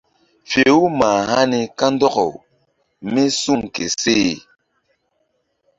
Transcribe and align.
Fe-u 0.49 0.81
mah 0.99 1.19
hani 1.31 1.59
kandɔkaw 1.79 2.31
mí 3.13 3.23
suŋ 3.41 3.61
ke 3.73 3.85
seh. 4.01 4.29